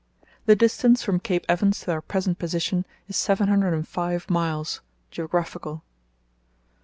[0.47, 4.81] The distance from Cape Evans to our present position is seven hundred and five miles
[5.11, 5.83] (geographical).